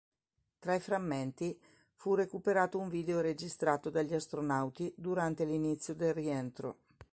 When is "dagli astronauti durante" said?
3.91-5.45